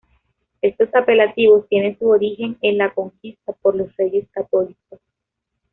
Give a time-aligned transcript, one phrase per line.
[0.63, 4.99] Estos apelativos tienen su origen en la conquista por los Reyes Católicos.